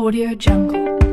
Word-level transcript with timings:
Audio 0.00 0.34
Jungle. 0.34 1.09